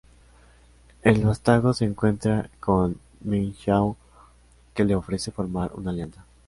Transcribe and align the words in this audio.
El 1.03 1.23
vástago 1.23 1.73
se 1.75 1.85
encuentra 1.85 2.49
con 2.59 2.97
Ming-Xiao, 3.23 3.95
que 4.73 4.83
le 4.83 4.95
ofrece 4.95 5.29
formar 5.29 5.73
una 5.75 5.91
alianza. 5.91 6.25